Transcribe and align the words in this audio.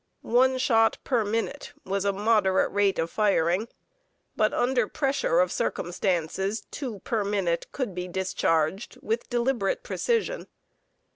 One 0.23 0.57
shot 0.57 0.97
per 1.03 1.23
minute 1.23 1.73
was 1.85 2.05
a 2.05 2.11
moderate 2.11 2.71
rate 2.71 2.97
of 2.97 3.11
firing, 3.11 3.67
but 4.35 4.51
under 4.51 4.87
pressure 4.87 5.39
of 5.39 5.51
circumstances 5.51 6.65
two 6.71 7.01
per 7.01 7.23
minute 7.23 7.67
could 7.71 7.93
be 7.93 8.07
discharged 8.07 8.97
with 9.03 9.29
deliberate 9.29 9.83
precision. 9.83 10.47